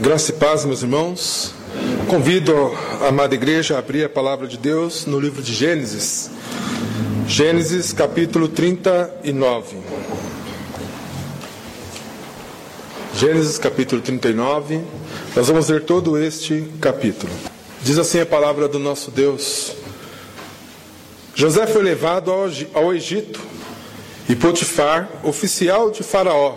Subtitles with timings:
[0.00, 1.54] Graça e paz, meus irmãos.
[2.06, 2.54] Convido
[3.00, 6.30] a amada igreja a abrir a palavra de Deus no livro de Gênesis.
[7.26, 9.78] Gênesis capítulo 39.
[13.14, 14.82] Gênesis capítulo 39.
[15.34, 17.32] Nós vamos ler todo este capítulo.
[17.82, 19.72] Diz assim a palavra do nosso Deus.
[21.34, 22.30] José foi levado
[22.74, 23.40] ao Egito
[24.28, 26.56] e Potifar, oficial de Faraó,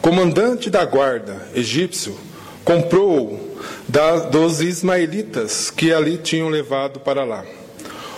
[0.00, 2.16] comandante da guarda egípcio,
[2.64, 3.50] comprou-o
[4.30, 7.44] dos ismaelitas que ali tinham levado para lá.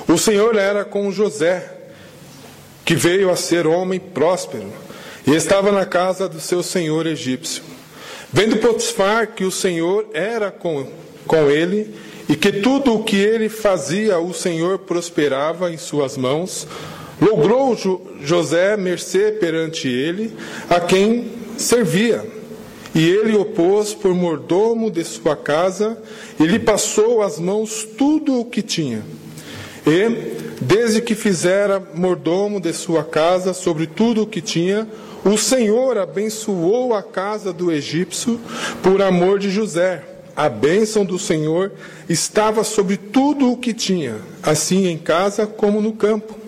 [0.07, 1.71] O Senhor era com José,
[2.85, 4.73] que veio a ser homem próspero,
[5.27, 7.63] e estava na casa do seu senhor egípcio.
[8.33, 10.87] Vendo Potifar que o Senhor era com,
[11.27, 11.95] com ele,
[12.29, 16.67] e que tudo o que ele fazia o Senhor prosperava em suas mãos,
[17.21, 17.77] logrou
[18.23, 20.35] José mercê perante ele,
[20.69, 22.42] a quem servia.
[22.95, 25.97] E ele o pôs por mordomo de sua casa,
[26.39, 29.03] e lhe passou às mãos tudo o que tinha.
[29.87, 34.87] E, desde que fizera mordomo de sua casa sobre tudo o que tinha,
[35.25, 38.41] o Senhor abençoou a casa do egípcio
[38.83, 40.05] por amor de José.
[40.35, 41.73] A bênção do Senhor
[42.09, 46.42] estava sobre tudo o que tinha, assim em casa como no campo.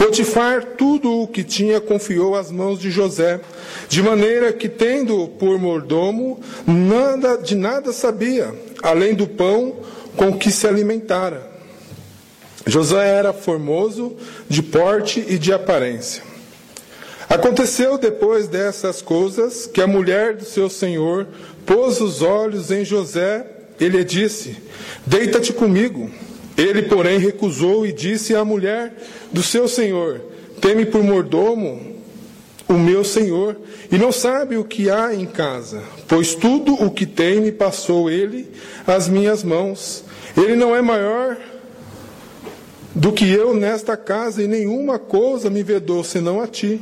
[0.00, 3.38] Potifar tudo o que tinha confiou às mãos de José,
[3.86, 8.50] de maneira que, tendo por mordomo, nada de nada sabia,
[8.82, 9.76] além do pão
[10.16, 11.46] com que se alimentara.
[12.66, 14.16] José era formoso,
[14.48, 16.22] de porte e de aparência.
[17.28, 21.26] Aconteceu depois dessas coisas que a mulher do seu senhor
[21.66, 23.46] pôs os olhos em José
[23.78, 24.56] e lhe disse:
[25.04, 26.10] Deita-te comigo.
[26.56, 28.92] Ele, porém, recusou e disse à mulher
[29.32, 30.20] do seu senhor:
[30.60, 31.96] Teme por mordomo
[32.68, 33.56] o meu senhor,
[33.90, 38.08] e não sabe o que há em casa, pois tudo o que tem me passou
[38.08, 38.48] ele
[38.86, 40.04] às minhas mãos.
[40.36, 41.36] Ele não é maior
[42.94, 46.80] do que eu nesta casa, e nenhuma coisa me vedou senão a ti,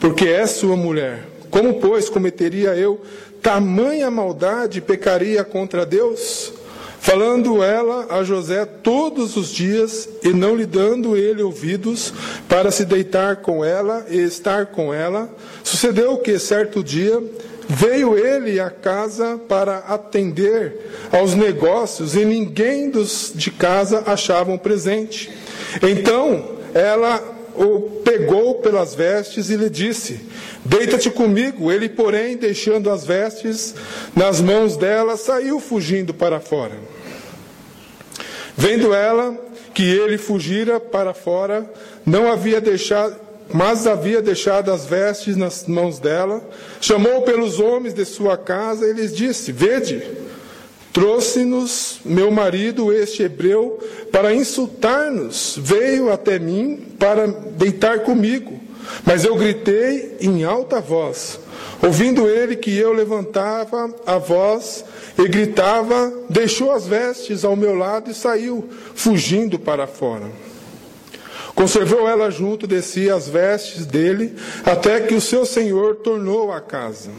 [0.00, 1.28] porque és sua mulher.
[1.50, 3.00] Como, pois, cometeria eu
[3.40, 6.52] tamanha maldade e pecaria contra Deus?
[7.00, 12.12] Falando ela a José todos os dias e não lhe dando ele ouvidos
[12.48, 15.28] para se deitar com ela e estar com ela,
[15.62, 17.22] sucedeu que certo dia
[17.68, 25.30] veio ele à casa para atender aos negócios e ninguém dos de casa achavam presente.
[25.82, 30.20] Então ela o pegou pelas vestes e lhe disse:
[30.64, 31.70] Deita-te comigo.
[31.72, 33.74] Ele, porém, deixando as vestes
[34.14, 36.76] nas mãos dela, saiu fugindo para fora.
[38.56, 39.36] Vendo ela
[39.74, 41.70] que ele fugira para fora,
[42.04, 43.16] não havia deixado,
[43.52, 46.42] mas havia deixado as vestes nas mãos dela,
[46.80, 50.02] chamou pelos homens de sua casa e lhes disse: Vede,
[50.98, 53.78] trouxe-nos meu marido, este hebreu,
[54.10, 58.58] para insultar-nos, veio até mim para deitar comigo.
[59.06, 61.38] Mas eu gritei em alta voz.
[61.80, 64.84] Ouvindo ele que eu levantava a voz
[65.16, 70.26] e gritava, deixou as vestes ao meu lado e saiu, fugindo para fora.
[71.54, 76.60] Conservou ela junto de si as vestes dele, até que o seu senhor tornou à
[76.60, 77.10] casa.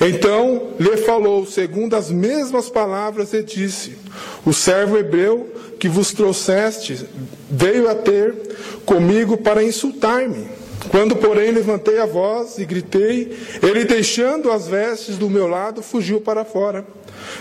[0.00, 3.96] Então lhe falou, segundo as mesmas palavras, e disse:
[4.44, 7.06] O servo hebreu que vos trouxeste
[7.50, 8.34] veio a ter
[8.84, 10.46] comigo para insultar-me.
[10.90, 16.20] Quando, porém, levantei a voz e gritei, ele, deixando as vestes do meu lado, fugiu
[16.20, 16.86] para fora.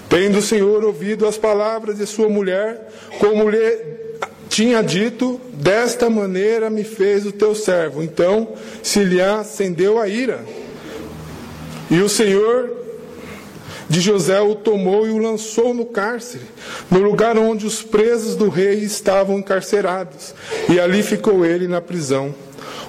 [0.10, 2.90] Tendo o Senhor ouvido as palavras de sua mulher,
[3.20, 3.78] como lhe
[4.50, 8.02] tinha dito, desta maneira me fez o teu servo.
[8.02, 10.44] Então se lhe acendeu a ira.
[11.90, 12.86] E o Senhor
[13.88, 16.44] de José o tomou e o lançou no cárcere,
[16.90, 20.34] no lugar onde os presos do rei estavam encarcerados.
[20.70, 22.34] E ali ficou ele na prisão.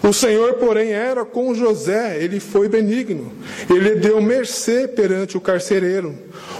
[0.02, 3.32] O Senhor, porém, era com José, ele foi benigno.
[3.68, 6.14] Ele deu mercê perante o carcereiro,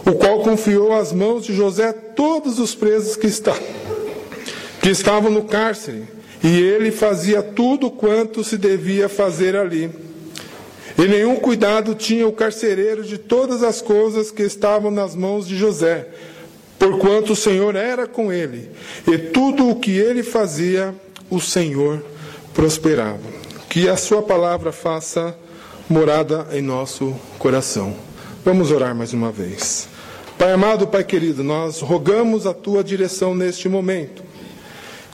[0.05, 3.55] o qual confiou às mãos de José todos os presos que, está,
[4.82, 6.05] que estavam no cárcere.
[6.43, 9.90] E ele fazia tudo quanto se devia fazer ali.
[10.98, 15.56] E nenhum cuidado tinha o carcereiro de todas as coisas que estavam nas mãos de
[15.56, 16.08] José,
[16.78, 18.70] porquanto o Senhor era com ele,
[19.06, 20.94] e tudo o que ele fazia,
[21.28, 22.02] o Senhor
[22.54, 23.37] prosperava.
[23.69, 25.37] Que a Sua palavra faça
[25.88, 27.94] morada em nosso coração.
[28.44, 29.88] Vamos orar mais uma vez.
[30.38, 34.25] Pai amado, Pai querido, nós rogamos a Tua direção neste momento.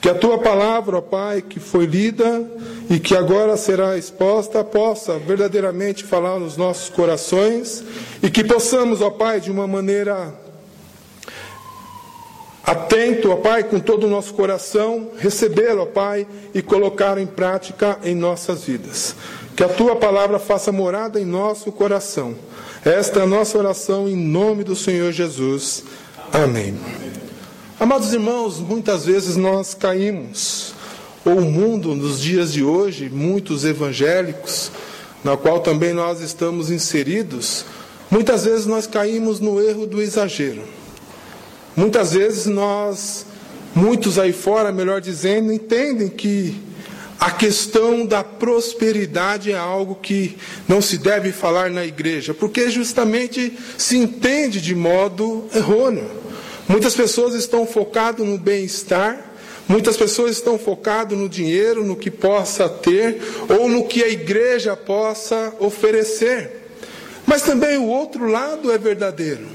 [0.02, 2.44] Que a tua palavra, ó Pai, que foi lida
[2.90, 7.84] e que agora será exposta, possa verdadeiramente falar nos nossos corações
[8.20, 10.34] e que possamos, ó Pai, de uma maneira
[12.64, 17.96] atento, ó Pai, com todo o nosso coração, recebê-lo, ó Pai, e colocá-lo em prática
[18.02, 19.14] em nossas vidas.
[19.54, 22.34] Que a tua palavra faça morada em nosso coração.
[22.84, 25.84] Esta é a nossa oração em nome do Senhor Jesus.
[26.32, 26.76] Amém.
[27.82, 30.72] Amados irmãos, muitas vezes nós caímos,
[31.24, 34.70] ou o mundo nos dias de hoje, muitos evangélicos,
[35.24, 37.64] na qual também nós estamos inseridos,
[38.08, 40.62] muitas vezes nós caímos no erro do exagero.
[41.74, 43.26] Muitas vezes nós,
[43.74, 46.54] muitos aí fora, melhor dizendo, entendem que
[47.18, 50.36] a questão da prosperidade é algo que
[50.68, 56.21] não se deve falar na igreja, porque justamente se entende de modo errôneo.
[56.72, 59.22] Muitas pessoas estão focadas no bem-estar,
[59.68, 64.74] muitas pessoas estão focadas no dinheiro, no que possa ter, ou no que a igreja
[64.74, 66.70] possa oferecer.
[67.26, 69.46] Mas também o outro lado é verdadeiro.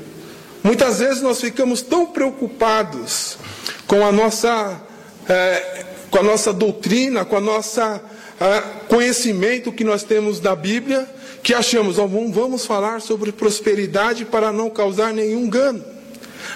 [0.62, 3.40] Muitas vezes nós ficamos tão preocupados
[3.88, 4.80] com a nossa,
[5.28, 8.00] é, com a nossa doutrina, com a nossa
[8.40, 11.10] é, conhecimento que nós temos da Bíblia,
[11.42, 15.97] que achamos, oh, vamos falar sobre prosperidade para não causar nenhum dano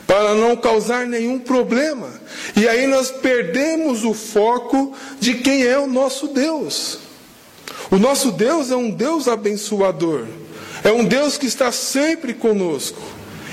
[0.06, 2.10] para não causar nenhum problema.
[2.56, 7.00] E aí nós perdemos o foco de quem é o nosso Deus.
[7.90, 10.26] O nosso Deus é um Deus abençoador,
[10.84, 13.02] é um Deus que está sempre conosco.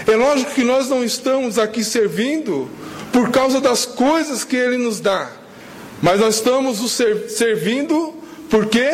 [0.06, 2.70] É lógico que nós não estamos aqui servindo
[3.12, 5.30] por causa das coisas que Ele nos dá,
[6.00, 6.88] mas nós estamos o
[7.28, 8.14] servindo
[8.48, 8.88] porque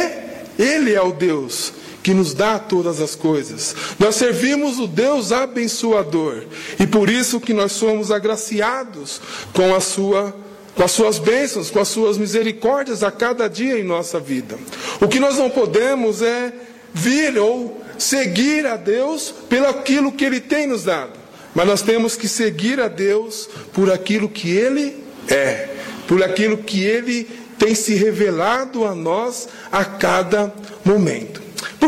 [0.58, 1.72] Ele é o Deus
[2.04, 3.74] que nos dá todas as coisas.
[3.98, 6.44] Nós servimos o Deus abençoador
[6.78, 9.22] e por isso que nós somos agraciados
[9.54, 10.36] com a sua
[10.74, 14.58] com as suas bênçãos, com as suas misericórdias a cada dia em nossa vida.
[15.00, 16.52] O que nós não podemos é
[16.92, 21.12] vir ou seguir a Deus pelo aquilo que ele tem nos dado.
[21.54, 24.96] Mas nós temos que seguir a Deus por aquilo que ele
[25.28, 25.68] é,
[26.08, 30.52] por aquilo que ele tem se revelado a nós a cada
[30.84, 31.43] momento.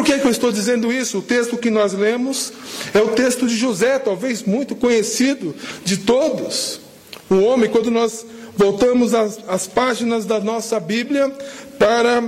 [0.06, 1.18] Que, que eu estou dizendo isso?
[1.18, 2.52] O texto que nós lemos
[2.94, 5.52] é o texto de José, talvez muito conhecido
[5.84, 6.78] de todos.
[7.28, 8.24] Um homem, quando nós
[8.56, 11.28] voltamos às, às páginas da nossa Bíblia
[11.76, 12.22] para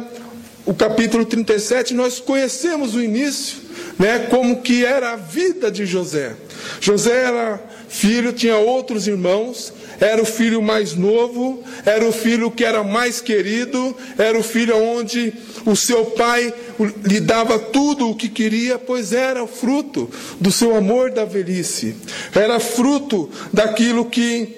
[0.66, 3.58] o capítulo 37, nós conhecemos o início,
[3.96, 6.34] né, como que era a vida de José.
[6.80, 12.64] José era filho, tinha outros irmãos, era o filho mais novo, era o filho que
[12.64, 15.32] era mais querido, era o filho onde
[15.64, 16.52] o seu pai
[17.04, 20.10] lhe dava tudo o que queria, pois era fruto
[20.40, 21.96] do seu amor da velhice,
[22.34, 24.56] era fruto daquilo que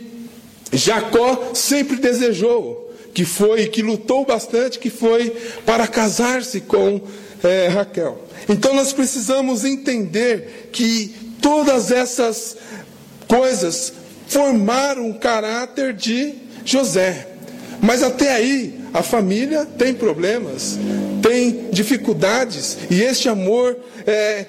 [0.73, 5.31] Jacó sempre desejou, que foi, que lutou bastante, que foi
[5.65, 7.01] para casar-se com
[7.43, 8.27] é, Raquel.
[8.49, 12.57] Então nós precisamos entender que todas essas
[13.27, 13.93] coisas
[14.31, 16.35] formaram o caráter de
[16.65, 17.27] José.
[17.83, 20.79] Mas até aí, a família tem problemas,
[21.21, 24.47] tem dificuldades, e este amor é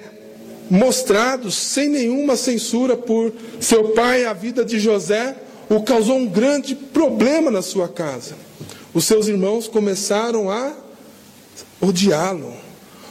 [0.70, 5.34] mostrado sem nenhuma censura por seu pai, a vida de José,
[5.68, 8.36] o causou um grande problema na sua casa.
[8.94, 10.74] Os seus irmãos começaram a
[11.80, 12.54] odiá-lo,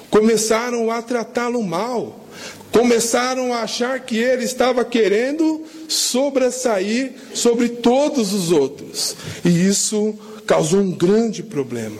[0.09, 2.25] começaram a tratá-lo mal,
[2.71, 9.15] começaram a achar que ele estava querendo sobressair sobre todos os outros.
[9.43, 11.97] E isso causou um grande problema.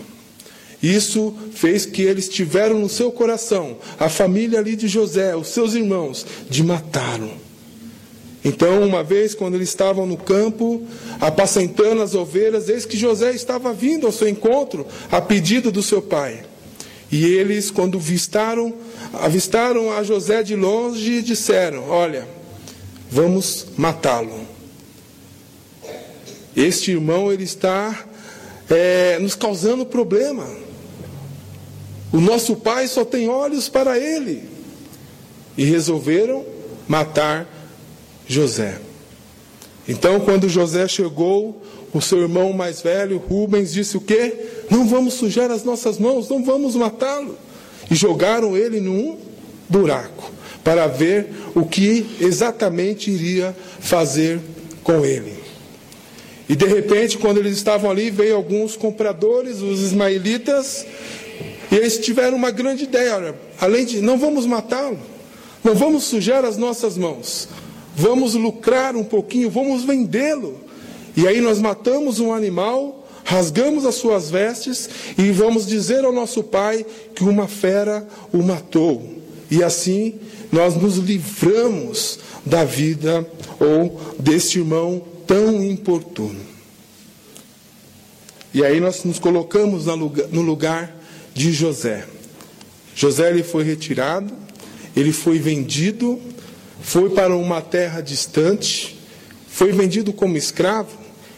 [0.82, 5.76] Isso fez que eles tiveram no seu coração, a família ali de José, os seus
[5.76, 7.32] irmãos, de matá-lo.
[8.44, 10.82] Então, uma vez, quando eles estavam no campo,
[11.20, 16.02] apacentando as ovelhas, eis que José estava vindo ao seu encontro, a pedido do seu
[16.02, 16.44] pai.
[17.12, 18.74] E eles, quando vistaram,
[19.14, 22.28] avistaram a José de longe disseram: Olha,
[23.12, 24.48] vamos matá-lo.
[26.56, 28.06] Este irmão ele está
[28.70, 30.48] é, nos causando problema.
[32.12, 34.50] O nosso pai só tem olhos para ele.
[35.58, 36.46] E resolveram
[36.88, 37.48] matar
[38.26, 38.80] José.
[39.88, 41.62] Então, quando José chegou,
[41.94, 44.64] o seu irmão mais velho, Rubens, disse o quê?
[44.70, 47.38] Não vamos sujar as nossas mãos, não vamos matá-lo.
[47.90, 49.18] E jogaram ele num
[49.68, 54.40] buraco para ver o que exatamente iria fazer
[54.84, 55.34] com ele.
[56.48, 60.86] E de repente, quando eles estavam ali, veio alguns compradores, os ismaelitas,
[61.72, 65.00] e eles tiveram uma grande ideia: olha, além de não vamos matá-lo,
[65.64, 67.48] não vamos sujar as nossas mãos,
[67.96, 70.60] vamos lucrar um pouquinho, vamos vendê-lo.
[71.16, 76.44] E aí nós matamos um animal, rasgamos as suas vestes e vamos dizer ao nosso
[76.44, 79.22] pai que uma fera o matou.
[79.50, 80.20] E assim
[80.52, 83.28] nós nos livramos da vida
[83.60, 86.40] ou deste irmão tão importuno.
[88.54, 90.94] E aí nós nos colocamos no lugar
[91.34, 92.06] de José.
[92.94, 94.34] José ele foi retirado,
[94.96, 96.20] ele foi vendido,
[96.82, 99.00] foi para uma terra distante,
[99.48, 100.98] foi vendido como escravo,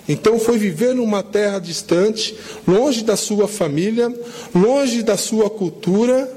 [0.10, 2.36] então foi viver numa terra distante,
[2.67, 4.13] longe da sua família,
[4.53, 6.29] longe da sua cultura,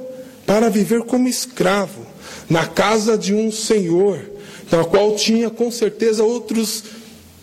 [0.47, 2.06] para viver como escravo,
[2.49, 4.21] na casa de um senhor,
[4.71, 6.85] na qual tinha com certeza outros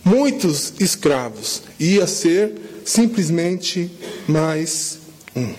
[0.04, 1.64] muitos escravos.
[1.80, 2.54] Ia ser
[2.86, 3.92] simplesmente
[4.28, 5.00] mais
[5.36, 5.54] um.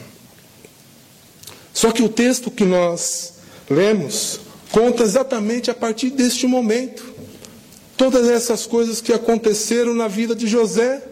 [1.72, 3.34] Só que o texto que nós
[3.68, 7.14] lemos conta exatamente a partir deste momento.
[7.96, 11.02] Todas essas coisas que aconteceram na vida de José,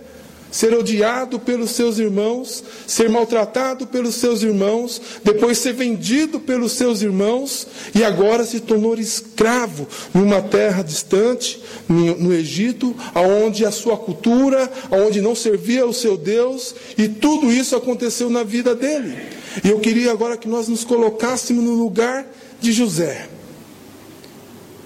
[0.53, 7.03] ser odiado pelos seus irmãos, ser maltratado pelos seus irmãos, depois ser vendido pelos seus
[7.03, 14.71] irmãos e agora se tornou escravo numa terra distante, no Egito, aonde a sua cultura,
[14.91, 19.17] aonde não servia o seu Deus, e tudo isso aconteceu na vida dele.
[19.65, 22.27] E eu queria agora que nós nos colocássemos no lugar
[22.61, 23.29] de José.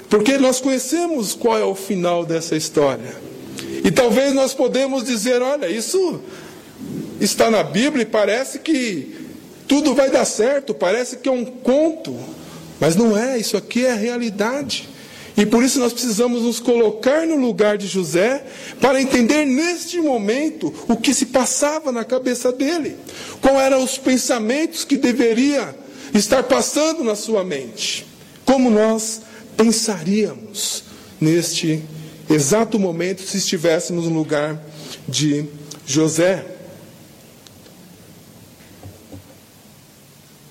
[0.09, 3.25] Porque nós conhecemos qual é o final dessa história.
[3.97, 6.21] Talvez nós podemos dizer, olha, isso
[7.19, 9.26] está na Bíblia e parece que
[9.67, 12.15] tudo vai dar certo, parece que é um conto.
[12.79, 14.88] Mas não é, isso aqui é a realidade.
[15.35, 18.45] E por isso nós precisamos nos colocar no lugar de José
[18.81, 22.97] para entender neste momento o que se passava na cabeça dele.
[23.41, 25.75] Quais eram os pensamentos que deveria
[26.15, 28.07] estar passando na sua mente.
[28.45, 29.23] Como nós
[29.57, 30.85] pensaríamos
[31.21, 31.83] neste
[32.28, 34.61] exato momento se estivéssemos no lugar
[35.09, 35.47] de
[35.87, 36.45] José.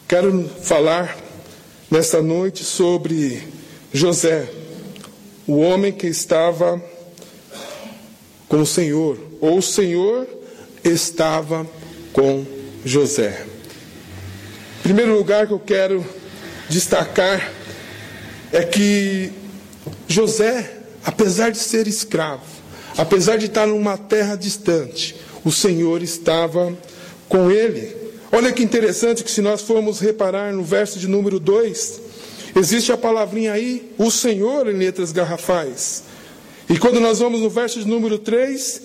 [0.07, 1.17] Quero falar
[1.89, 3.43] nesta noite sobre
[3.91, 4.49] José,
[5.47, 6.81] o homem que estava
[8.47, 10.27] com o Senhor, ou o Senhor
[10.83, 11.67] estava
[12.13, 12.45] com
[12.83, 13.45] José.
[14.79, 16.05] Em primeiro lugar que eu quero
[16.69, 17.51] destacar
[18.51, 19.31] é que
[20.07, 22.43] José apesar de ser escravo,
[22.97, 26.75] apesar de estar numa terra distante, o Senhor estava
[27.29, 27.95] com ele.
[28.31, 32.01] Olha que interessante que se nós formos reparar no verso de número 2,
[32.55, 36.03] existe a palavrinha aí, o Senhor em letras garrafais.
[36.67, 38.81] E quando nós vamos no verso de número 3,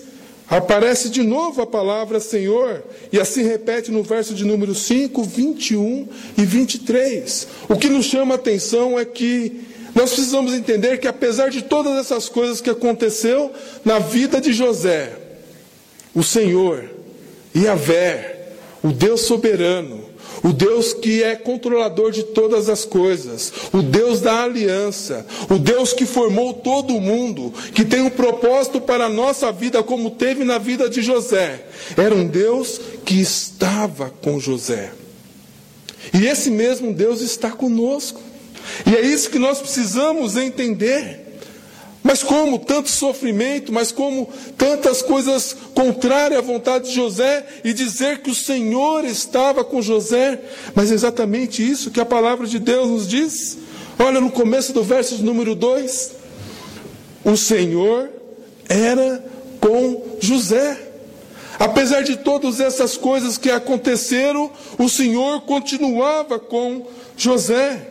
[0.47, 6.07] aparece de novo a palavra Senhor, e assim repete no verso de número 5, 21
[6.37, 7.47] e 23.
[7.67, 11.97] O que nos chama a atenção é que nós precisamos entender que apesar de todas
[11.97, 13.51] essas coisas que aconteceu
[13.83, 15.13] na vida de José,
[16.13, 16.89] o Senhor,
[17.55, 18.49] Yahvé,
[18.83, 20.11] o Deus soberano,
[20.43, 25.93] o Deus que é controlador de todas as coisas, o Deus da aliança, o Deus
[25.93, 30.43] que formou todo o mundo, que tem um propósito para a nossa vida, como teve
[30.43, 34.91] na vida de José, era um Deus que estava com José.
[36.13, 38.30] E esse mesmo Deus está conosco.
[38.85, 41.21] E é isso que nós precisamos entender.
[42.03, 48.19] Mas como tanto sofrimento, mas como tantas coisas contrárias à vontade de José, e dizer
[48.19, 50.39] que o Senhor estava com José,
[50.73, 53.57] mas é exatamente isso que a palavra de Deus nos diz.
[53.99, 56.11] Olha no começo do verso número 2:
[57.23, 58.09] o Senhor
[58.67, 59.23] era
[59.59, 60.87] com José.
[61.59, 67.90] Apesar de todas essas coisas que aconteceram, o Senhor continuava com José.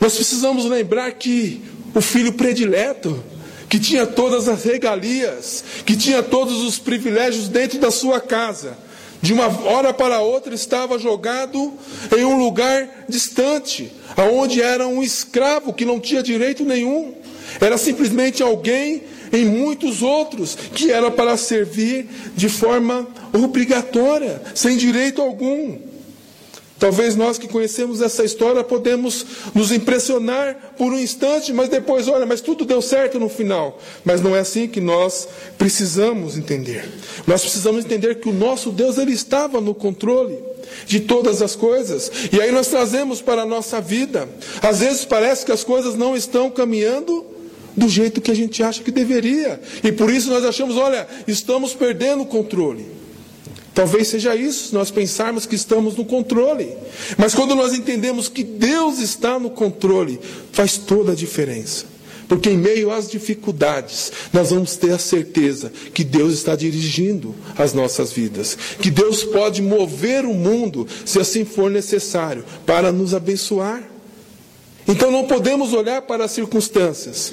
[0.00, 1.62] Nós precisamos lembrar que
[1.94, 3.22] o filho predileto,
[3.68, 8.76] que tinha todas as regalias, que tinha todos os privilégios dentro da sua casa,
[9.22, 11.72] de uma hora para outra estava jogado
[12.16, 17.14] em um lugar distante, aonde era um escravo que não tinha direito nenhum.
[17.60, 25.20] Era simplesmente alguém em muitos outros que era para servir de forma obrigatória, sem direito
[25.22, 25.78] algum.
[26.78, 32.26] Talvez nós que conhecemos essa história podemos nos impressionar por um instante, mas depois, olha,
[32.26, 33.78] mas tudo deu certo no final.
[34.04, 36.86] Mas não é assim que nós precisamos entender.
[37.26, 40.38] Nós precisamos entender que o nosso Deus ele estava no controle
[40.86, 42.10] de todas as coisas.
[42.30, 44.28] E aí nós trazemos para a nossa vida.
[44.60, 47.24] Às vezes parece que as coisas não estão caminhando
[47.74, 49.60] do jeito que a gente acha que deveria.
[49.82, 52.95] E por isso nós achamos, olha, estamos perdendo o controle.
[53.76, 56.74] Talvez seja isso, nós pensarmos que estamos no controle.
[57.18, 60.18] Mas quando nós entendemos que Deus está no controle,
[60.50, 61.84] faz toda a diferença.
[62.26, 67.74] Porque em meio às dificuldades, nós vamos ter a certeza que Deus está dirigindo as
[67.74, 73.82] nossas vidas, que Deus pode mover o mundo, se assim for necessário, para nos abençoar.
[74.88, 77.30] Então não podemos olhar para as circunstâncias,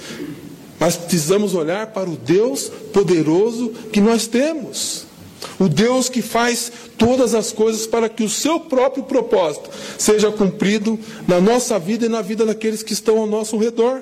[0.77, 5.12] mas precisamos olhar para o Deus poderoso que nós temos.
[5.59, 10.99] O Deus que faz todas as coisas para que o seu próprio propósito seja cumprido
[11.27, 14.01] na nossa vida e na vida daqueles que estão ao nosso redor.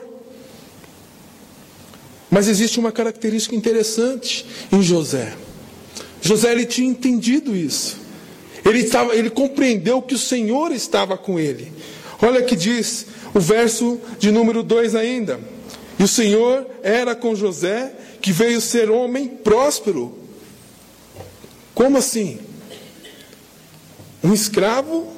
[2.30, 5.34] Mas existe uma característica interessante em José.
[6.22, 7.98] José ele tinha entendido isso.
[8.64, 11.72] Ele, estava, ele compreendeu que o Senhor estava com ele.
[12.22, 15.40] Olha que diz o verso de número 2 ainda.
[16.00, 20.21] E o Senhor era com José, que veio ser homem próspero.
[21.82, 22.38] Como assim?
[24.24, 25.12] Um escravo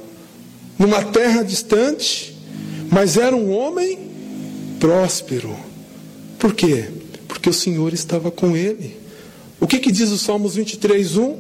[0.79, 2.37] numa terra distante,
[2.89, 3.99] mas era um homem
[4.79, 5.53] próspero.
[6.39, 6.89] Por quê?
[7.27, 8.97] Porque o Senhor estava com ele.
[9.59, 11.21] O que, que diz o Salmos 23, 1?
[11.31, 11.39] O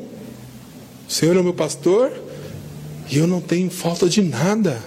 [1.07, 2.11] Senhor é o meu pastor
[3.09, 4.83] e eu não tenho falta de nada.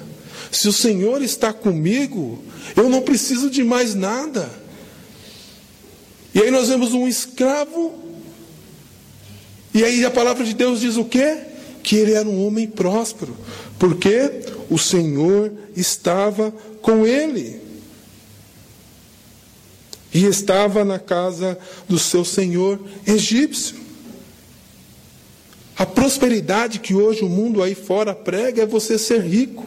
[0.52, 2.45] Se o Senhor está comigo,
[2.76, 4.50] eu não preciso de mais nada.
[6.35, 8.05] E aí nós vemos um escravo,
[9.76, 11.37] e aí a palavra de Deus diz o quê?
[11.83, 13.37] Que ele era um homem próspero,
[13.78, 14.30] porque
[14.71, 17.61] o Senhor estava com ele.
[20.14, 23.76] E estava na casa do seu senhor egípcio.
[25.76, 29.66] A prosperidade que hoje o mundo aí fora prega é você ser rico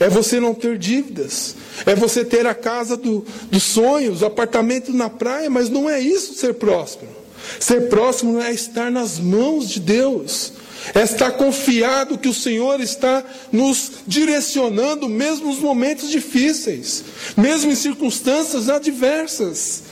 [0.00, 5.10] é você não ter dívidas, é você ter a casa do, dos sonhos, apartamento na
[5.10, 7.19] praia, mas não é isso ser próspero.
[7.58, 10.52] Ser próximo é estar nas mãos de Deus,
[10.94, 17.04] é estar confiado que o Senhor está nos direcionando, mesmo nos momentos difíceis,
[17.36, 19.82] mesmo em circunstâncias adversas.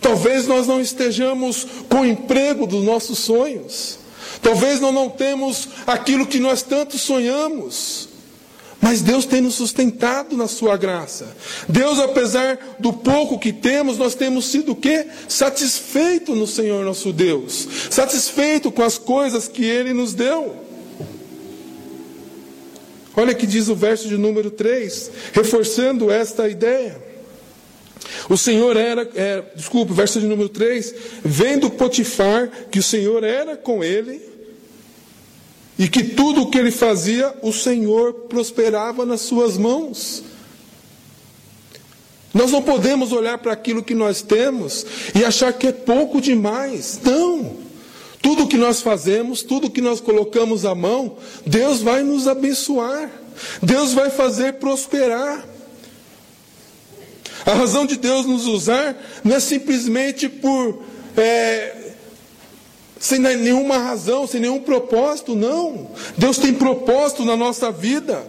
[0.00, 3.98] Talvez nós não estejamos com o emprego dos nossos sonhos.
[4.40, 8.07] Talvez nós não temos aquilo que nós tanto sonhamos.
[8.80, 11.36] Mas Deus tem nos sustentado na sua graça.
[11.68, 15.06] Deus, apesar do pouco que temos, nós temos sido o quê?
[15.28, 17.66] Satisfeito no Senhor nosso Deus.
[17.90, 20.68] Satisfeito com as coisas que Ele nos deu.
[23.16, 27.02] Olha que diz o verso de número 3, reforçando esta ideia.
[28.28, 33.56] O Senhor era, é, desculpe, verso de número 3, vendo Potifar que o Senhor era
[33.56, 34.37] com ele,
[35.78, 40.24] e que tudo o que ele fazia, o Senhor prosperava nas suas mãos.
[42.34, 46.98] Nós não podemos olhar para aquilo que nós temos e achar que é pouco demais.
[47.02, 47.56] Não!
[48.20, 53.10] Tudo que nós fazemos, tudo que nós colocamos à mão, Deus vai nos abençoar.
[53.62, 55.46] Deus vai fazer prosperar.
[57.46, 60.82] A razão de Deus nos usar não é simplesmente por
[61.16, 61.77] é,
[62.98, 65.88] sem nenhuma razão, sem nenhum propósito, não.
[66.16, 68.24] Deus tem propósito na nossa vida.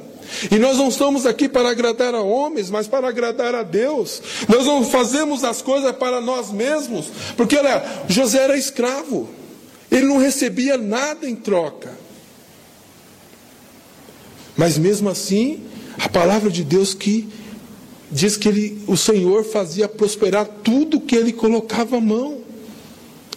[0.52, 4.22] E nós não estamos aqui para agradar a homens, mas para agradar a Deus.
[4.48, 9.30] Nós não fazemos as coisas para nós mesmos, porque olha, José era escravo,
[9.90, 11.98] ele não recebia nada em troca.
[14.56, 15.64] Mas mesmo assim,
[15.98, 17.28] a palavra de Deus que
[18.12, 22.39] diz que ele, o Senhor fazia prosperar tudo que ele colocava à mão.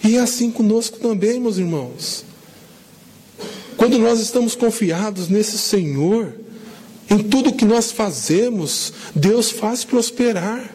[0.04, 2.24] E é assim conosco também, meus irmãos.
[3.76, 6.34] Quando nós estamos confiados nesse Senhor,
[7.10, 10.74] em tudo que nós fazemos, Deus faz prosperar.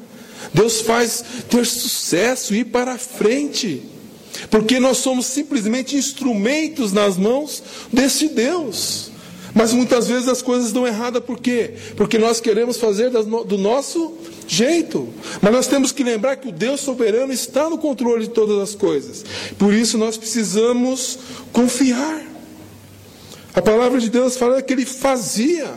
[0.54, 3.84] Deus faz ter sucesso, ir para frente.
[4.50, 9.12] Porque nós somos simplesmente instrumentos nas mãos desse Deus.
[9.54, 11.74] Mas muitas vezes as coisas dão errada por quê?
[11.96, 14.14] Porque nós queremos fazer do nosso
[14.48, 15.14] jeito.
[15.42, 18.74] Mas nós temos que lembrar que o Deus soberano está no controle de todas as
[18.74, 19.24] coisas.
[19.58, 21.20] Por isso nós precisamos
[21.52, 22.24] confiar.
[23.54, 25.74] A palavra de Deus fala que ele fazia.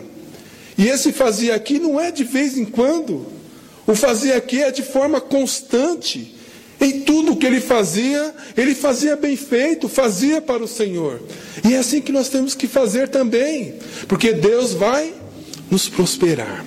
[0.78, 3.26] E esse fazia aqui não é de vez em quando.
[3.86, 6.36] O fazia aqui é de forma constante.
[6.80, 11.20] Em tudo que ele fazia, ele fazia bem feito, fazia para o Senhor.
[11.68, 13.74] E é assim que nós temos que fazer também,
[14.08, 15.12] porque Deus vai
[15.70, 16.64] nos prosperar.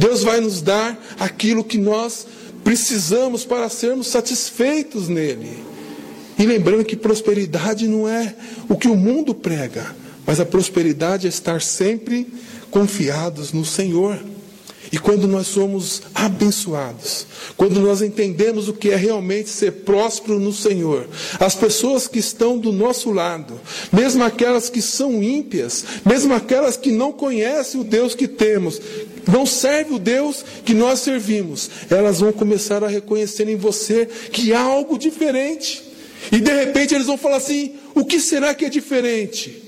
[0.00, 2.26] Deus vai nos dar aquilo que nós
[2.64, 5.62] precisamos para sermos satisfeitos nele.
[6.38, 8.34] E lembrando que prosperidade não é
[8.66, 9.94] o que o mundo prega,
[10.26, 12.26] mas a prosperidade é estar sempre
[12.70, 14.18] confiados no Senhor.
[14.92, 17.24] E quando nós somos abençoados,
[17.56, 22.58] quando nós entendemos o que é realmente ser próspero no Senhor, as pessoas que estão
[22.58, 23.60] do nosso lado,
[23.92, 28.80] mesmo aquelas que são ímpias, mesmo aquelas que não conhecem o Deus que temos,
[29.30, 34.52] não servem o Deus que nós servimos, elas vão começar a reconhecer em você que
[34.52, 35.84] há algo diferente.
[36.32, 39.62] E de repente eles vão falar assim: o que será que é diferente?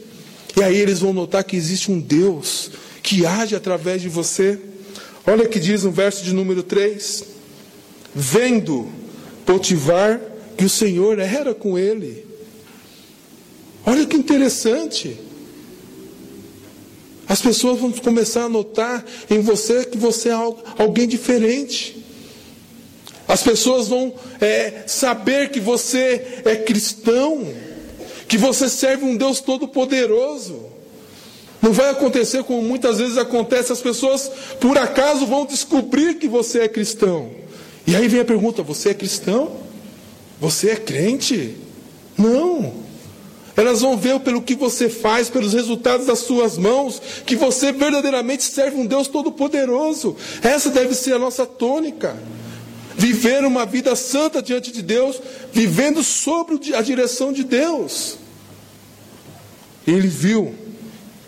[0.56, 2.70] E aí eles vão notar que existe um Deus
[3.02, 4.58] que age através de você.
[5.26, 7.24] Olha que diz no verso de número 3:
[8.14, 8.90] Vendo
[9.46, 10.20] Potivar
[10.56, 12.26] que o Senhor era com ele.
[13.84, 15.18] Olha que interessante.
[17.28, 20.32] As pessoas vão começar a notar em você que você é
[20.78, 22.04] alguém diferente.
[23.26, 27.46] As pessoas vão é, saber que você é cristão,
[28.28, 30.71] que você serve um Deus todo-poderoso.
[31.62, 34.28] Não vai acontecer como muitas vezes acontece, as pessoas
[34.60, 37.30] por acaso vão descobrir que você é cristão.
[37.86, 39.56] E aí vem a pergunta: você é cristão?
[40.40, 41.56] Você é crente?
[42.18, 42.82] Não.
[43.56, 48.42] Elas vão ver pelo que você faz, pelos resultados das suas mãos, que você verdadeiramente
[48.42, 50.16] serve um Deus todo-poderoso.
[50.42, 52.16] Essa deve ser a nossa tônica.
[52.96, 55.20] Viver uma vida santa diante de Deus,
[55.52, 58.16] vivendo sob a direção de Deus.
[59.86, 60.54] Ele viu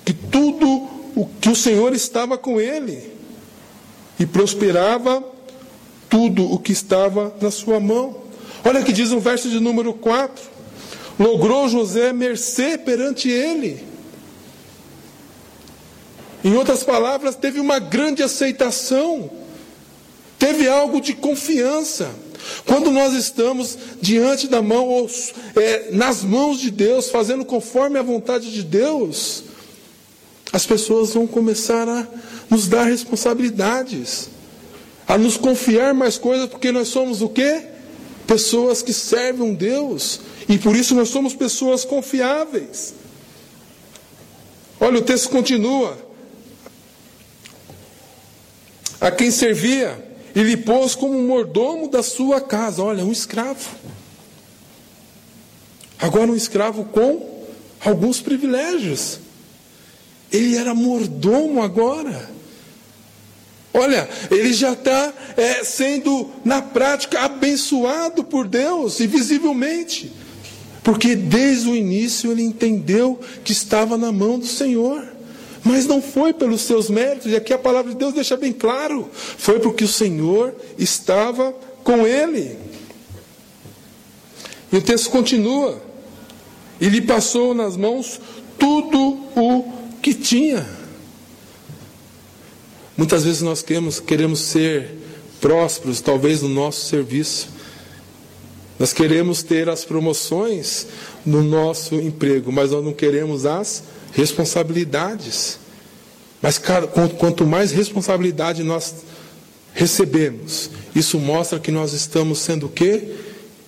[0.04, 0.68] que tudo
[1.16, 3.12] o que o Senhor estava com ele
[4.18, 5.22] e prosperava
[6.08, 8.22] tudo o que estava na sua mão.
[8.64, 10.44] Olha o que diz o verso de número 4.
[11.18, 13.84] Logrou José mercê perante ele.
[16.42, 19.30] Em outras palavras, teve uma grande aceitação,
[20.38, 22.10] teve algo de confiança.
[22.66, 25.10] Quando nós estamos diante da mão, ou
[25.56, 29.44] é, nas mãos de Deus, fazendo conforme a vontade de Deus,
[30.54, 32.06] as pessoas vão começar a
[32.48, 34.30] nos dar responsabilidades,
[35.04, 37.60] a nos confiar mais coisas, porque nós somos o quê?
[38.24, 42.94] Pessoas que servem um Deus, e por isso nós somos pessoas confiáveis.
[44.78, 45.98] Olha, o texto continua.
[49.00, 52.80] A quem servia, e lhe pôs como mordomo da sua casa.
[52.80, 53.70] Olha, um escravo.
[55.98, 57.44] Agora, um escravo com
[57.80, 59.23] alguns privilégios.
[60.34, 62.28] Ele era mordomo agora.
[63.72, 70.12] Olha, ele já está é, sendo, na prática, abençoado por Deus e visivelmente.
[70.82, 75.06] Porque desde o início ele entendeu que estava na mão do Senhor.
[75.62, 79.08] Mas não foi pelos seus méritos, e aqui a palavra de Deus deixa bem claro:
[79.14, 82.58] foi porque o Senhor estava com ele.
[84.72, 85.80] E o texto continua:
[86.80, 88.20] e lhe passou nas mãos
[88.58, 88.98] tudo
[89.36, 90.68] o que tinha.
[92.94, 94.98] Muitas vezes nós queremos, queremos ser
[95.40, 97.48] prósperos, talvez no nosso serviço.
[98.78, 100.86] Nós queremos ter as promoções
[101.24, 105.58] no nosso emprego, mas nós não queremos as responsabilidades.
[106.42, 106.60] Mas
[107.18, 108.96] quanto mais responsabilidade nós
[109.72, 113.08] recebemos, isso mostra que nós estamos sendo o quê?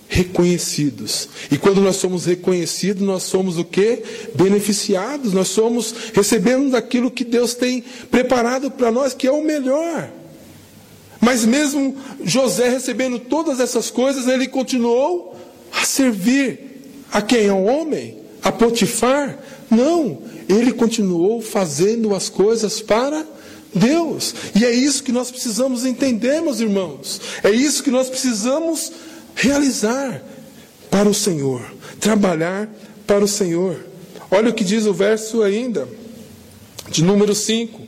[0.09, 1.29] Reconhecidos.
[1.51, 4.03] E quando nós somos reconhecidos, nós somos o que?
[4.35, 10.11] Beneficiados, nós somos recebendo aquilo que Deus tem preparado para nós, que é o melhor.
[11.21, 15.35] Mas mesmo José recebendo todas essas coisas, ele continuou
[15.73, 16.61] a servir
[17.11, 17.49] a quem?
[17.49, 18.19] Ao homem?
[18.43, 19.39] A Potifar?
[19.71, 23.27] Não, ele continuou fazendo as coisas para
[23.75, 24.35] Deus.
[24.55, 27.21] E é isso que nós precisamos entender, meus irmãos.
[27.43, 28.93] É isso que nós precisamos
[29.37, 30.23] realizar
[30.91, 31.63] para o Senhor,
[32.01, 32.69] trabalhar
[33.07, 33.77] para o Senhor.
[34.31, 35.87] Olha o que diz o verso ainda,
[36.89, 37.87] de número 5.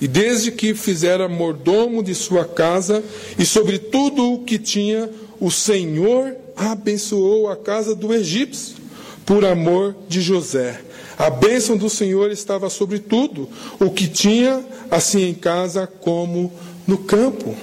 [0.00, 3.02] E desde que fizera mordomo de sua casa,
[3.38, 5.08] e sobre tudo o que tinha,
[5.40, 8.76] o Senhor abençoou a casa do egípcio,
[9.24, 10.80] por amor de José.
[11.16, 16.52] A bênção do Senhor estava sobre tudo, o que tinha, assim em casa como
[16.86, 17.54] no campo.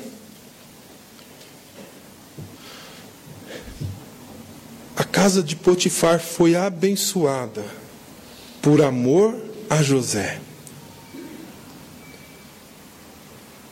[5.00, 7.64] A casa de Potifar foi abençoada
[8.62, 9.34] por amor
[9.70, 10.42] a José.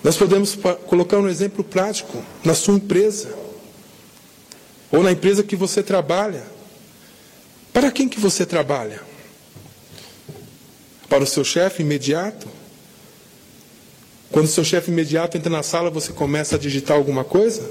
[0.01, 3.37] Nós podemos colocar um exemplo prático na sua empresa
[4.89, 6.47] ou na empresa que você trabalha.
[7.73, 9.01] Para quem que você trabalha?
[11.09, 12.47] Para o seu chefe imediato?
[14.31, 17.69] Quando o seu chefe imediato entra na sala, você começa a digitar alguma coisa?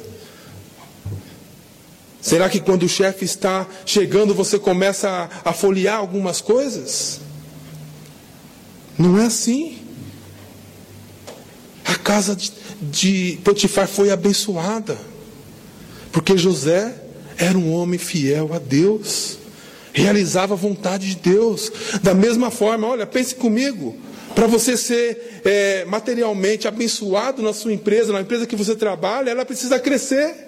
[2.21, 5.09] Será que quando o chefe está chegando você começa
[5.45, 7.21] a, a folhear algumas coisas?
[8.99, 9.79] Não é assim.
[11.85, 14.99] A casa de, de Potifar foi abençoada,
[16.11, 16.95] porque José
[17.39, 19.39] era um homem fiel a Deus,
[19.93, 21.71] realizava a vontade de Deus.
[22.03, 23.97] Da mesma forma, olha, pense comigo,
[24.35, 29.45] para você ser é, materialmente abençoado na sua empresa, na empresa que você trabalha, ela
[29.45, 30.46] precisa crescer.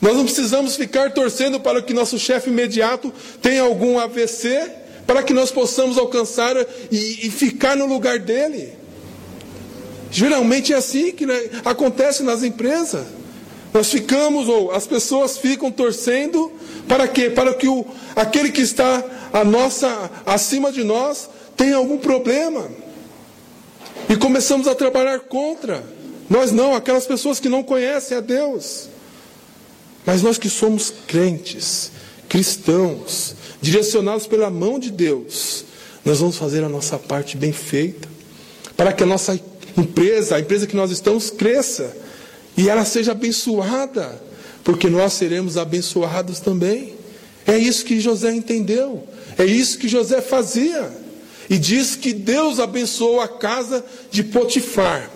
[0.00, 4.70] Nós não precisamos ficar torcendo para que nosso chefe imediato tenha algum AVC,
[5.06, 6.56] para que nós possamos alcançar
[6.90, 8.72] e, e ficar no lugar dele.
[10.10, 13.06] Geralmente é assim que né, acontece nas empresas.
[13.72, 16.52] Nós ficamos, ou as pessoas ficam torcendo
[16.88, 17.28] para quê?
[17.28, 22.68] Para que o, aquele que está a nossa, acima de nós tenha algum problema.
[24.08, 25.84] E começamos a trabalhar contra.
[26.28, 28.88] Nós não, aquelas pessoas que não conhecem a Deus.
[30.06, 31.90] Mas nós que somos crentes,
[32.28, 35.64] cristãos, direcionados pela mão de Deus,
[36.04, 38.08] nós vamos fazer a nossa parte bem feita,
[38.76, 39.38] para que a nossa
[39.76, 41.94] empresa, a empresa que nós estamos, cresça
[42.56, 44.22] e ela seja abençoada,
[44.62, 46.94] porque nós seremos abençoados também.
[47.44, 50.90] É isso que José entendeu, é isso que José fazia.
[51.48, 55.10] E diz que Deus abençoou a casa de Potifar,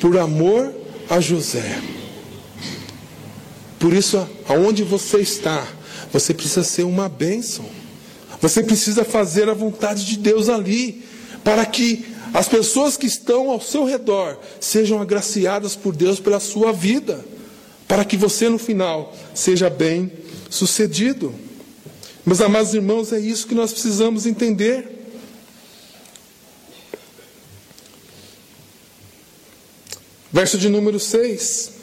[0.00, 0.72] por amor
[1.08, 1.80] a José.
[3.78, 5.66] Por isso, aonde você está,
[6.12, 7.64] você precisa ser uma bênção.
[8.40, 11.04] Você precisa fazer a vontade de Deus ali,
[11.44, 16.72] para que as pessoas que estão ao seu redor sejam agraciadas por Deus pela sua
[16.72, 17.24] vida,
[17.86, 20.12] para que você no final seja bem
[20.50, 21.34] sucedido.
[22.24, 24.96] Meus amados irmãos, é isso que nós precisamos entender.
[30.30, 31.77] Verso de número 6.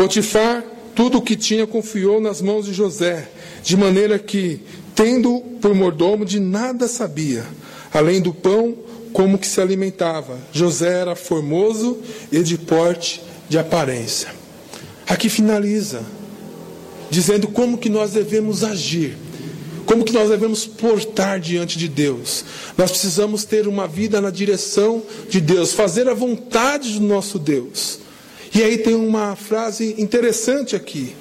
[0.00, 3.28] Potifar tudo o que tinha confiou nas mãos de José,
[3.62, 4.58] de maneira que,
[4.94, 7.44] tendo por mordomo, de nada sabia,
[7.92, 8.74] além do pão,
[9.12, 10.38] como que se alimentava.
[10.54, 11.98] José era formoso
[12.32, 14.34] e de porte de aparência.
[15.06, 16.00] Aqui finaliza,
[17.10, 19.18] dizendo como que nós devemos agir,
[19.84, 22.42] como que nós devemos portar diante de Deus.
[22.78, 28.00] Nós precisamos ter uma vida na direção de Deus, fazer a vontade do nosso Deus.
[28.52, 31.14] E aí tem uma frase interessante aqui.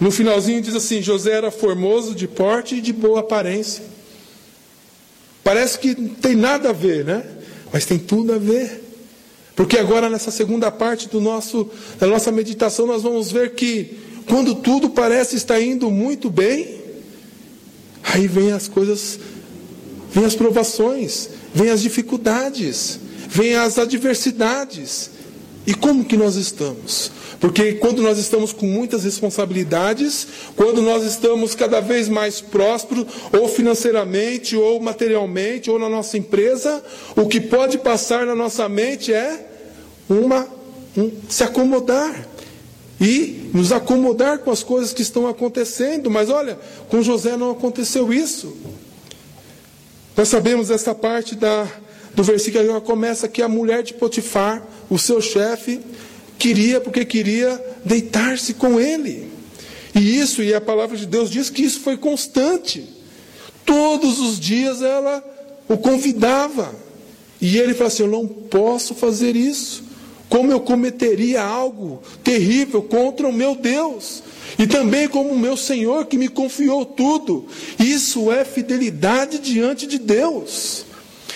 [0.00, 3.84] No finalzinho diz assim: José era formoso de porte e de boa aparência.
[5.42, 7.24] Parece que não tem nada a ver, né?
[7.72, 8.84] Mas tem tudo a ver.
[9.56, 11.68] Porque agora nessa segunda parte do nosso,
[11.98, 16.80] da nossa meditação nós vamos ver que quando tudo parece estar indo muito bem,
[18.02, 19.18] aí vem as coisas,
[20.12, 25.10] vem as provações, vem as dificuldades, vem as adversidades.
[25.70, 27.12] E como que nós estamos?
[27.38, 33.46] Porque quando nós estamos com muitas responsabilidades, quando nós estamos cada vez mais prósperos, ou
[33.46, 36.82] financeiramente, ou materialmente, ou na nossa empresa,
[37.14, 39.46] o que pode passar na nossa mente é
[40.08, 40.44] uma
[40.98, 42.26] um, se acomodar
[43.00, 46.10] e nos acomodar com as coisas que estão acontecendo.
[46.10, 48.56] Mas olha, com José não aconteceu isso.
[50.16, 51.68] Nós sabemos essa parte da
[52.20, 55.80] do versículo que começa que a mulher de Potifar, o seu chefe,
[56.38, 59.30] queria, porque queria deitar-se com ele.
[59.94, 62.86] E isso, e a palavra de Deus diz que isso foi constante.
[63.64, 65.24] Todos os dias ela
[65.66, 66.74] o convidava.
[67.40, 69.82] E ele falou assim: Eu não posso fazer isso.
[70.28, 74.22] Como eu cometeria algo terrível contra o meu Deus?
[74.58, 77.46] E também como o meu Senhor que me confiou tudo.
[77.78, 80.84] Isso é fidelidade diante de Deus.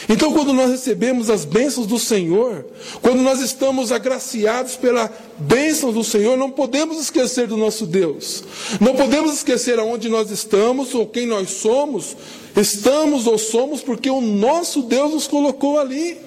[0.08, 2.66] Então, quando nós recebemos as bênçãos do Senhor,
[3.00, 8.44] quando nós estamos agraciados pela bênção do Senhor, não podemos esquecer do nosso Deus.
[8.80, 12.16] Não podemos esquecer aonde nós estamos ou quem nós somos.
[12.54, 16.18] Estamos ou somos porque o nosso Deus nos colocou ali.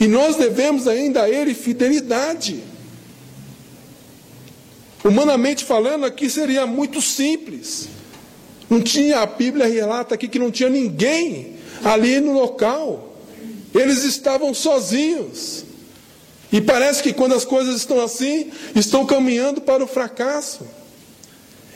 [0.00, 2.62] E nós devemos ainda a Ele fidelidade.
[5.04, 7.88] Humanamente falando, aqui seria muito simples.
[8.68, 13.09] Não tinha, a Bíblia relata aqui que não tinha ninguém ali no local.
[13.74, 15.64] Eles estavam sozinhos.
[16.52, 20.66] E parece que quando as coisas estão assim, estão caminhando para o fracasso.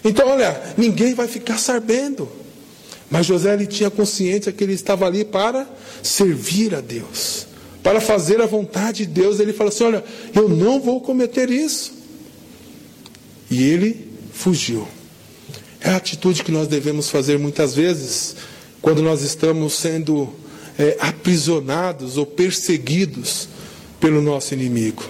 [0.05, 2.29] Então, olha, ninguém vai ficar sabendo.
[3.11, 5.69] Mas José ele tinha consciência que ele estava ali para
[6.03, 7.47] servir a Deus,
[7.83, 9.39] para fazer a vontade de Deus.
[9.39, 10.05] Ele falou assim: Olha,
[10.35, 11.93] eu não vou cometer isso.
[13.51, 14.89] E ele fugiu.
[15.81, 18.35] É a atitude que nós devemos fazer muitas vezes
[18.83, 20.35] quando nós estamos sendo
[20.79, 23.49] é, aprisionados ou perseguidos
[24.01, 25.05] pelo nosso inimigo.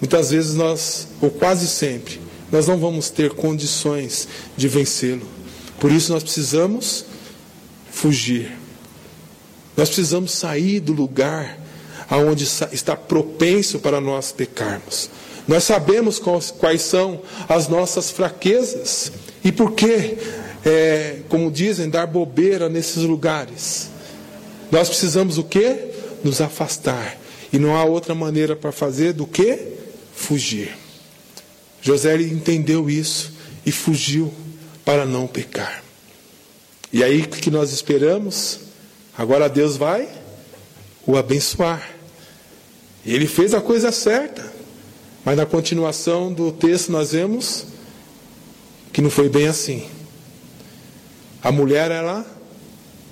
[0.00, 4.26] Muitas vezes nós, ou quase sempre, nós não vamos ter condições
[4.56, 5.26] de vencê-lo.
[5.78, 7.04] Por isso nós precisamos
[7.90, 8.52] fugir.
[9.76, 11.58] Nós precisamos sair do lugar
[12.08, 15.08] aonde está propenso para nós pecarmos.
[15.46, 16.20] Nós sabemos
[16.58, 19.12] quais são as nossas fraquezas
[19.44, 20.16] e por que,
[20.64, 23.90] é, como dizem, dar bobeira nesses lugares.
[24.70, 25.90] Nós precisamos o quê?
[26.22, 27.18] Nos afastar.
[27.52, 29.58] E não há outra maneira para fazer do que
[30.14, 30.76] fugir.
[31.82, 33.32] José entendeu isso
[33.64, 34.32] e fugiu
[34.84, 35.82] para não pecar.
[36.92, 38.60] E aí o que nós esperamos?
[39.16, 40.08] Agora Deus vai
[41.06, 41.90] o abençoar.
[43.04, 44.50] Ele fez a coisa certa.
[45.24, 47.66] Mas na continuação do texto nós vemos
[48.92, 49.88] que não foi bem assim.
[51.42, 52.26] A mulher, ela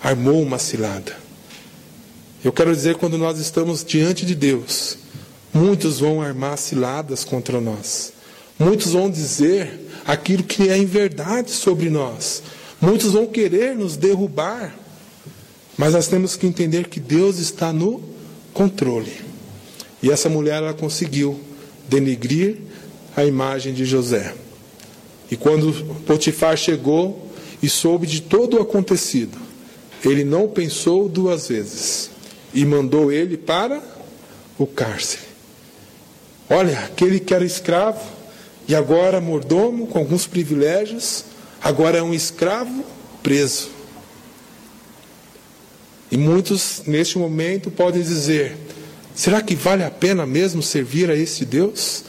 [0.02, 1.27] armou uma cilada.
[2.44, 4.96] Eu quero dizer, quando nós estamos diante de Deus,
[5.52, 8.12] muitos vão armar ciladas contra nós.
[8.56, 12.44] Muitos vão dizer aquilo que é em verdade sobre nós.
[12.80, 14.72] Muitos vão querer nos derrubar.
[15.76, 18.00] Mas nós temos que entender que Deus está no
[18.54, 19.12] controle.
[20.00, 21.40] E essa mulher ela conseguiu
[21.88, 22.58] denegrir
[23.16, 24.32] a imagem de José.
[25.28, 25.72] E quando
[26.06, 29.36] Potifar chegou e soube de todo o acontecido,
[30.04, 32.10] ele não pensou duas vezes
[32.52, 33.82] e mandou ele para
[34.58, 35.22] o cárcere.
[36.48, 38.00] Olha, aquele que era escravo
[38.66, 41.24] e agora mordomo com alguns privilégios,
[41.62, 42.84] agora é um escravo
[43.22, 43.70] preso.
[46.10, 48.56] E muitos neste momento podem dizer:
[49.14, 52.04] será que vale a pena mesmo servir a esse Deus?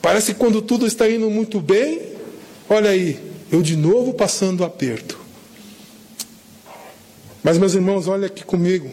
[0.00, 2.12] Parece que quando tudo está indo muito bem,
[2.68, 3.18] olha aí,
[3.50, 5.18] eu de novo passando aperto.
[7.42, 8.90] Mas, meus irmãos, olha aqui comigo.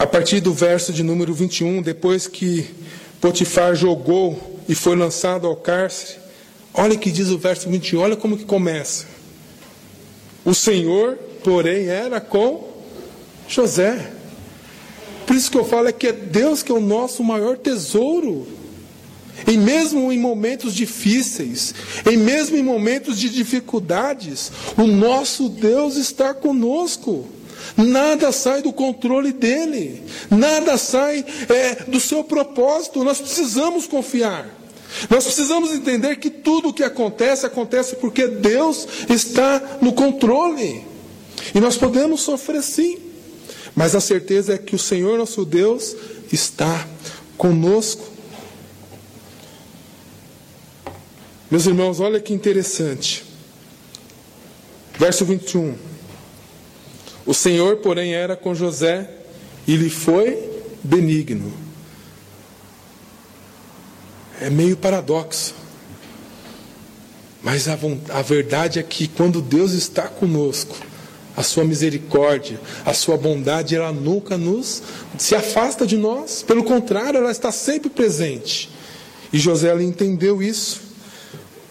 [0.00, 2.66] A partir do verso de número 21, depois que
[3.20, 6.18] Potifar jogou e foi lançado ao cárcere,
[6.72, 9.04] olha que diz o verso 21, olha como que começa.
[10.42, 12.66] O Senhor, porém, era com
[13.46, 14.10] José.
[15.26, 18.48] Por isso que eu falo é que é Deus que é o nosso maior tesouro.
[19.46, 21.74] E mesmo em momentos difíceis,
[22.10, 27.28] em mesmo em momentos de dificuldades, o nosso Deus está conosco.
[27.76, 33.04] Nada sai do controle dele, nada sai é, do seu propósito.
[33.04, 34.60] Nós precisamos confiar.
[35.08, 40.84] Nós precisamos entender que tudo o que acontece, acontece porque Deus está no controle.
[41.54, 42.98] E nós podemos sofrer sim,
[43.74, 45.96] mas a certeza é que o Senhor nosso Deus
[46.32, 46.86] está
[47.36, 48.04] conosco.
[51.50, 53.24] Meus irmãos, olha que interessante.
[54.98, 55.89] Verso 21.
[57.30, 59.08] O Senhor, porém, era com José
[59.64, 60.36] e lhe foi
[60.82, 61.52] benigno.
[64.40, 65.54] É meio paradoxo.
[67.40, 70.74] Mas a, a verdade é que quando Deus está conosco,
[71.36, 74.82] a sua misericórdia, a sua bondade, ela nunca nos
[75.16, 76.42] se afasta de nós.
[76.42, 78.68] Pelo contrário, ela está sempre presente.
[79.32, 80.80] E José entendeu isso.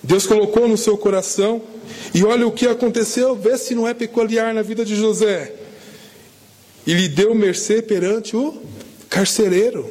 [0.01, 1.61] Deus colocou no seu coração
[2.13, 5.53] e olha o que aconteceu, vê se não é peculiar na vida de José.
[6.85, 8.61] E lhe deu mercê perante o
[9.09, 9.89] carcereiro.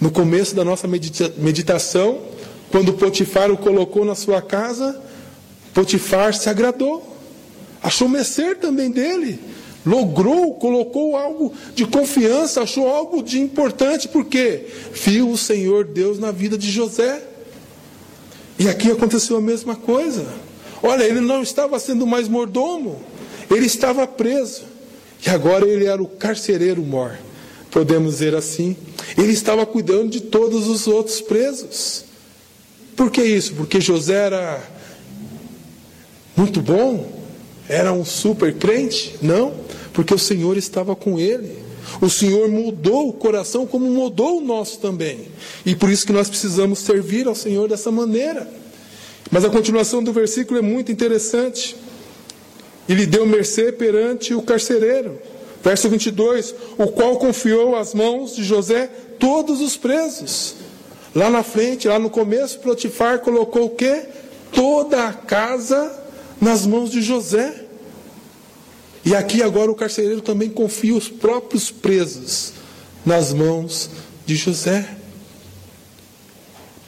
[0.00, 2.20] No começo da nossa medita meditação,
[2.70, 5.00] quando Potifar o colocou na sua casa,
[5.72, 7.16] Potifar se agradou,
[7.82, 9.38] achou mercê também dele,
[9.86, 16.32] logrou, colocou algo de confiança, achou algo de importante, porque viu o Senhor Deus na
[16.32, 17.22] vida de José.
[18.58, 20.26] E aqui aconteceu a mesma coisa.
[20.82, 23.00] Olha, ele não estava sendo mais mordomo,
[23.50, 24.64] ele estava preso.
[25.24, 27.16] E agora ele era o carcereiro mor,
[27.70, 28.76] podemos dizer assim.
[29.16, 32.04] Ele estava cuidando de todos os outros presos.
[32.96, 33.54] Por que isso?
[33.54, 34.60] Porque José era
[36.36, 37.22] muito bom?
[37.68, 39.14] Era um super crente?
[39.22, 39.54] Não,
[39.92, 41.56] porque o Senhor estava com ele.
[42.00, 45.28] O Senhor mudou o coração como mudou o nosso também.
[45.64, 48.61] E por isso que nós precisamos servir ao Senhor dessa maneira.
[49.32, 51.74] Mas a continuação do versículo é muito interessante.
[52.86, 55.18] E lhe deu mercê perante o carcereiro.
[55.64, 60.56] Verso 22: O qual confiou às mãos de José todos os presos.
[61.14, 64.04] Lá na frente, lá no começo, Potifar colocou o quê?
[64.52, 65.98] Toda a casa
[66.38, 67.64] nas mãos de José.
[69.04, 72.52] E aqui agora o carcereiro também confia os próprios presos
[73.04, 73.88] nas mãos
[74.26, 74.96] de José.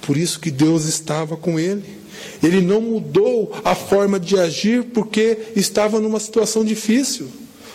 [0.03, 2.04] Por isso que Deus estava com ele.
[2.43, 7.29] Ele não mudou a forma de agir porque estava numa situação difícil,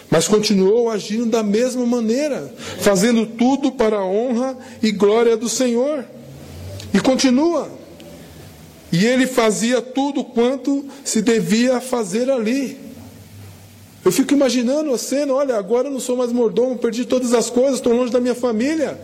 [0.10, 6.06] mas continuou agindo da mesma maneira, fazendo tudo para a honra e glória do Senhor.
[6.94, 7.70] E continua.
[8.92, 12.78] E ele fazia tudo quanto se devia fazer ali.
[14.04, 17.50] Eu fico imaginando a cena: olha, agora eu não sou mais mordomo, perdi todas as
[17.50, 19.00] coisas, estou longe da minha família.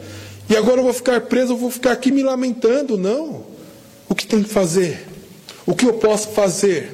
[0.49, 2.97] E agora eu vou ficar preso, eu vou ficar aqui me lamentando.
[2.97, 3.43] Não.
[4.07, 5.05] O que tem que fazer?
[5.65, 6.93] O que eu posso fazer?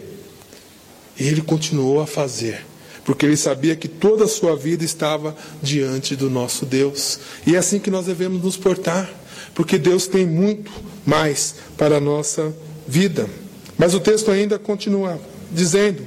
[1.19, 2.65] E ele continuou a fazer,
[3.03, 7.19] porque ele sabia que toda a sua vida estava diante do nosso Deus.
[7.45, 9.09] E é assim que nós devemos nos portar,
[9.53, 10.71] porque Deus tem muito
[11.05, 12.55] mais para a nossa
[12.87, 13.29] vida.
[13.77, 15.19] Mas o texto ainda continua
[15.51, 16.05] dizendo: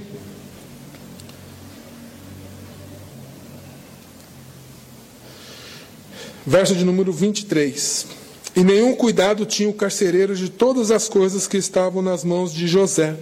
[6.47, 8.24] Verso de número 23.
[8.57, 12.69] E nenhum cuidado tinha o carcereiro de todas as coisas que estavam nas mãos de
[12.69, 13.17] José.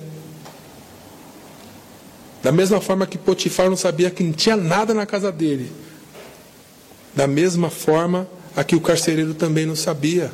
[2.43, 5.73] Da mesma forma que Potifar não sabia que não tinha nada na casa dele.
[7.15, 10.31] Da mesma forma, aqui o carcereiro também não sabia.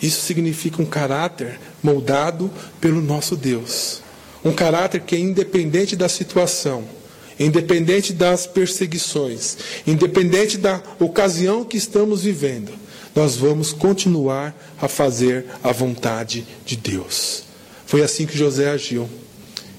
[0.00, 4.02] Isso significa um caráter moldado pelo nosso Deus.
[4.44, 6.84] Um caráter que é independente da situação
[7.38, 12.72] independente das perseguições, independente da ocasião que estamos vivendo,
[13.14, 17.44] nós vamos continuar a fazer a vontade de Deus.
[17.86, 19.08] Foi assim que José agiu.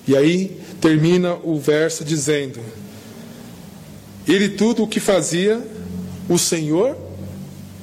[0.07, 2.59] E aí termina o verso dizendo:
[4.27, 5.65] Ele tudo o que fazia,
[6.29, 6.97] o Senhor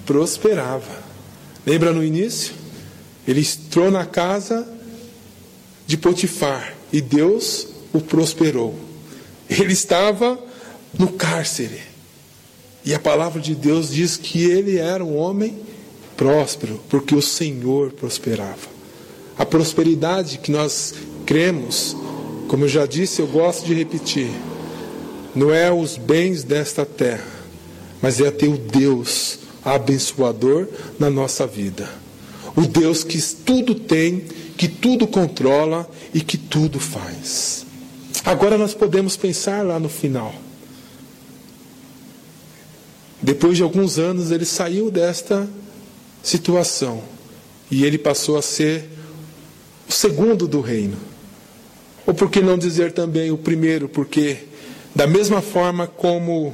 [0.07, 1.01] prosperava.
[1.66, 2.55] Lembra no início?
[3.26, 4.66] Ele entrou na casa
[5.86, 8.78] de Potifar e Deus o prosperou.
[9.48, 10.38] Ele estava
[10.98, 11.89] no cárcere.
[12.85, 15.59] E a palavra de Deus diz que ele era um homem
[16.16, 18.68] próspero, porque o Senhor prosperava.
[19.39, 21.97] A prosperidade que nós cremos,
[22.49, 24.31] como eu já disse, eu gosto de repetir,
[25.35, 27.26] não é os bens desta terra,
[28.03, 30.66] mas é ter o Deus abençoador
[30.99, 31.89] na nossa vida.
[32.57, 34.24] O Deus que tudo tem,
[34.57, 37.64] que tudo controla e que tudo faz.
[38.24, 40.35] Agora nós podemos pensar lá no final.
[43.31, 45.49] Depois de alguns anos, ele saiu desta
[46.20, 47.01] situação
[47.70, 48.89] e ele passou a ser
[49.89, 50.97] o segundo do reino.
[52.05, 53.89] Ou por que não dizer também o primeiro?
[53.89, 54.39] Porque,
[54.93, 56.53] da mesma forma como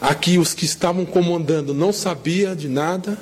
[0.00, 3.16] aqui os que estavam comandando não sabiam de nada,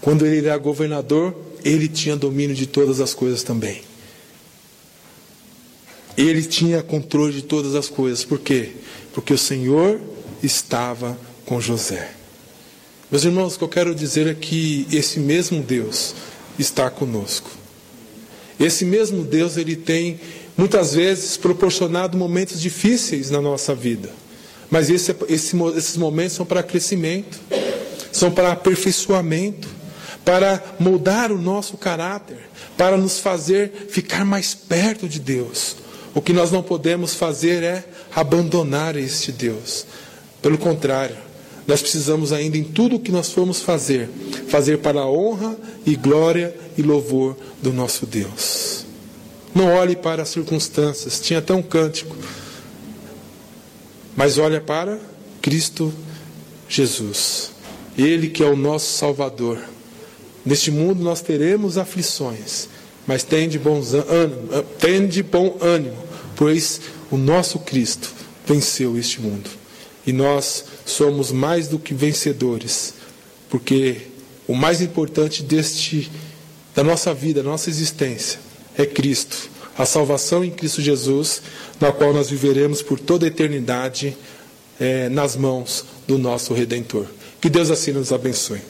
[0.00, 1.34] quando ele era governador,
[1.64, 3.82] ele tinha domínio de todas as coisas também.
[6.16, 8.24] Ele tinha controle de todas as coisas.
[8.24, 8.74] Por quê?
[9.12, 10.00] Porque o Senhor
[10.42, 12.12] estava com José.
[13.10, 16.14] Meus irmãos, o que eu quero dizer é que esse mesmo Deus
[16.58, 17.50] está conosco.
[18.58, 20.20] Esse mesmo Deus, ele tem
[20.56, 24.10] muitas vezes proporcionado momentos difíceis na nossa vida.
[24.70, 27.40] Mas esse, esse, esses momentos são para crescimento,
[28.12, 29.66] são para aperfeiçoamento,
[30.24, 32.38] para moldar o nosso caráter,
[32.76, 35.76] para nos fazer ficar mais perto de Deus.
[36.14, 37.84] O que nós não podemos fazer é
[38.14, 39.86] abandonar este Deus.
[40.42, 41.16] Pelo contrário,
[41.66, 44.08] nós precisamos ainda em tudo o que nós formos fazer,
[44.48, 45.56] fazer para a honra
[45.86, 48.84] e glória e louvor do nosso Deus.
[49.54, 52.16] Não olhe para as circunstâncias, tinha até um cântico,
[54.16, 54.98] mas olha para
[55.40, 55.92] Cristo
[56.68, 57.50] Jesus,
[57.96, 59.58] Ele que é o nosso Salvador.
[60.44, 62.68] Neste mundo nós teremos aflições,
[63.10, 65.96] mas tem de, bons ânimo, tem de bom ânimo,
[66.36, 66.80] pois
[67.10, 68.08] o nosso Cristo
[68.46, 69.50] venceu este mundo.
[70.06, 72.94] E nós somos mais do que vencedores,
[73.48, 74.02] porque
[74.46, 76.08] o mais importante deste
[76.72, 78.38] da nossa vida, da nossa existência,
[78.78, 81.42] é Cristo, a salvação em Cristo Jesus,
[81.80, 84.16] na qual nós viveremos por toda a eternidade
[84.78, 87.06] é, nas mãos do nosso Redentor.
[87.40, 88.60] Que Deus assim nos abençoe.